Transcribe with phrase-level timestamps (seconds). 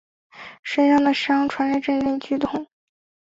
[0.63, 2.65] 身上的伤传来阵阵剧痛